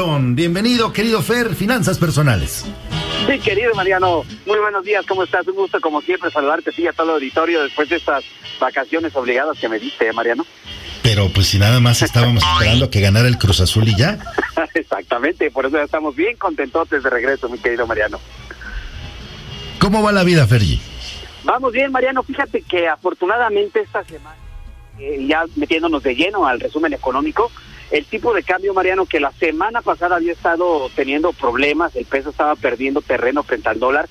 [0.00, 2.64] Bienvenido, querido Fer, Finanzas Personales.
[3.26, 5.46] Sí, querido Mariano, muy buenos días, ¿cómo estás?
[5.46, 8.24] Un gusto, como siempre, saludarte a a todo el auditorio después de estas
[8.58, 10.46] vacaciones obligadas que me diste, Mariano.
[11.02, 14.18] Pero pues si nada más estábamos esperando que ganara el Cruz Azul y ya.
[14.74, 18.18] Exactamente, por eso ya estamos bien contentos de regreso, mi querido Mariano.
[19.80, 20.80] ¿Cómo va la vida, Fergi?
[21.44, 22.22] Vamos bien, Mariano.
[22.22, 24.36] Fíjate que afortunadamente esta semana,
[24.98, 27.52] eh, ya metiéndonos de lleno al resumen económico,
[27.90, 32.30] el tipo de cambio, Mariano, que la semana pasada había estado teniendo problemas, el peso
[32.30, 34.08] estaba perdiendo terreno frente al dólar,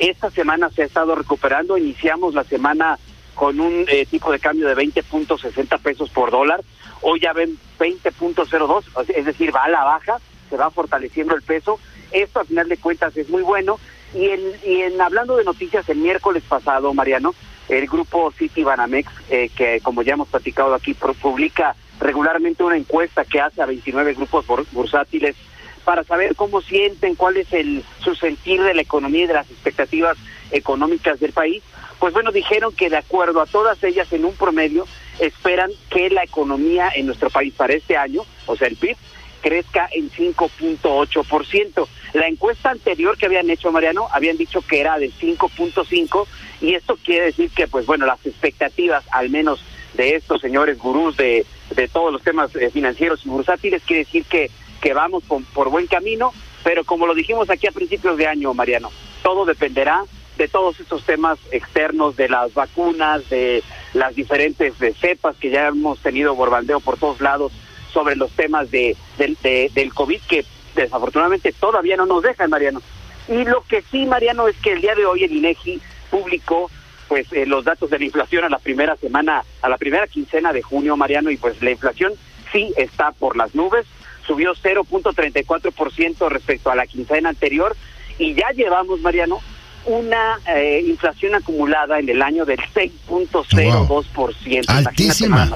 [0.00, 1.76] esta semana se ha estado recuperando.
[1.76, 2.98] Iniciamos la semana
[3.34, 6.62] con un eh, tipo de cambio de 20.60 pesos por dólar.
[7.02, 11.78] Hoy ya ven 20.02, es decir, va a la baja, se va fortaleciendo el peso.
[12.12, 13.78] Esto, a final de cuentas, es muy bueno.
[14.14, 17.34] Y en, y en hablando de noticias, el miércoles pasado, Mariano,
[17.68, 23.24] el grupo City Banamex, eh, que como ya hemos platicado aquí, publica regularmente una encuesta
[23.24, 25.36] que hace a 29 grupos bursátiles
[25.84, 29.50] para saber cómo sienten, cuál es el su sentir de la economía y de las
[29.50, 30.16] expectativas
[30.50, 31.62] económicas del país.
[31.98, 34.86] Pues bueno, dijeron que de acuerdo a todas ellas en un promedio
[35.18, 38.96] esperan que la economía en nuestro país para este año, o sea, el PIB,
[39.42, 41.88] crezca en 5.8%.
[42.14, 46.26] La encuesta anterior que habían hecho, Mariano, habían dicho que era de 5.5
[46.60, 49.64] y esto quiere decir que, pues bueno, las expectativas, al menos
[49.94, 54.24] de estos señores gurús de, de todos los temas eh, financieros y bursátiles, quiere decir
[54.24, 55.22] que, que vamos
[55.54, 56.32] por buen camino,
[56.64, 58.90] pero como lo dijimos aquí a principios de año, Mariano,
[59.22, 60.04] todo dependerá
[60.36, 65.98] de todos estos temas externos, de las vacunas, de las diferentes cepas que ya hemos
[66.00, 67.52] tenido borbandeo por todos lados
[67.92, 70.44] sobre los temas de, del COVID que
[70.74, 72.80] desafortunadamente todavía no nos dejan, Mariano.
[73.28, 76.70] Y lo que sí, Mariano, es que el día de hoy el INEGI publicó
[77.10, 80.52] pues eh, los datos de la inflación a la primera semana, a la primera quincena
[80.52, 82.12] de junio, Mariano, y pues la inflación
[82.52, 83.84] sí está por las nubes,
[84.24, 87.74] subió 0.34% respecto a la quincena anterior.
[88.16, 89.40] Y ya llevamos, Mariano,
[89.86, 94.68] una eh, inflación acumulada en el año del 6.02%.
[94.68, 95.50] Altísima.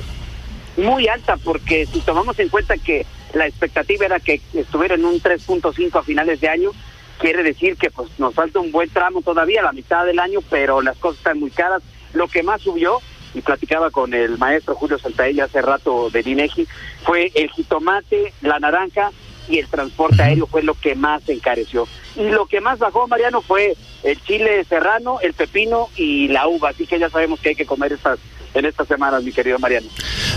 [0.77, 5.21] muy alta porque si tomamos en cuenta que la expectativa era que estuviera en un
[5.21, 6.73] 3.5 a finales de año,
[7.19, 10.83] quiere decir que pues nos falta un buen tramo todavía, la mitad del año, pero
[10.83, 11.83] las cosas están muy caras.
[12.13, 13.01] Lo que más subió,
[13.35, 16.69] y platicaba con el maestro Julio Saltaella hace rato de INEGI,
[17.05, 19.11] fue el jitomate, la naranja
[19.49, 21.87] y el transporte aéreo fue lo que más encareció.
[22.17, 26.71] Y lo que más bajó, Mariano, fue el chile serrano, el pepino y la uva.
[26.71, 28.19] Así que ya sabemos que hay que comer estas
[28.55, 29.89] en estas semanas, mi querido Mariano.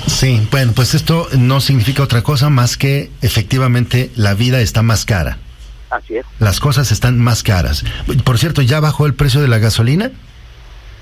[0.07, 5.05] Sí, bueno, pues esto no significa otra cosa más que efectivamente la vida está más
[5.05, 5.37] cara.
[5.89, 6.25] Así es.
[6.39, 7.83] Las cosas están más caras.
[8.23, 10.11] Por cierto, ¿ya bajó el precio de la gasolina?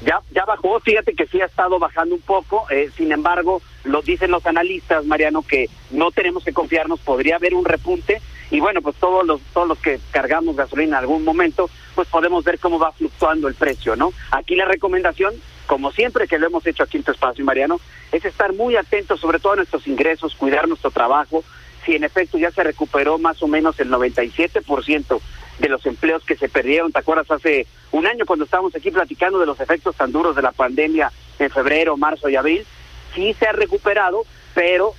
[0.05, 4.01] Ya, ya bajó, fíjate que sí ha estado bajando un poco, eh, sin embargo, lo
[4.03, 8.81] dicen los analistas, Mariano, que no tenemos que confiarnos, podría haber un repunte, y bueno,
[8.81, 12.77] pues todos los, todos los que cargamos gasolina en algún momento, pues podemos ver cómo
[12.77, 14.13] va fluctuando el precio, ¿no?
[14.31, 15.33] Aquí la recomendación
[15.65, 17.79] como siempre que lo hemos hecho aquí en tu espacio, Mariano,
[18.11, 21.43] es estar muy atentos sobre todo a nuestros ingresos, cuidar nuestro trabajo.
[21.85, 25.21] Si en efecto ya se recuperó más o menos el 97%
[25.59, 29.39] de los empleos que se perdieron, ¿te acuerdas hace un año cuando estábamos aquí platicando
[29.39, 32.65] de los efectos tan duros de la pandemia en febrero, marzo y abril?
[33.13, 34.93] Sí se ha recuperado, pero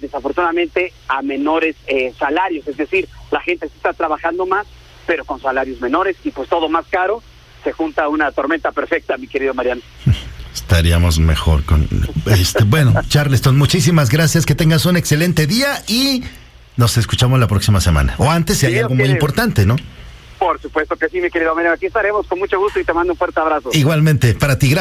[0.00, 4.66] desafortunadamente a menores eh, salarios, es decir, la gente está trabajando más,
[5.06, 7.22] pero con salarios menores y pues todo más caro
[7.62, 9.82] se junta una tormenta perfecta, mi querido Mariano.
[10.54, 11.88] Estaríamos mejor con...
[12.26, 16.22] Este, bueno, Charleston, muchísimas gracias, que tengas un excelente día y
[16.76, 18.14] nos escuchamos la próxima semana.
[18.18, 19.76] O antes, si hay algo muy importante, ¿no?
[20.38, 21.74] Por supuesto que sí, mi querido Mariano.
[21.74, 23.70] Aquí estaremos con mucho gusto y te mando un fuerte abrazo.
[23.72, 24.72] Igualmente, para ti, gracias.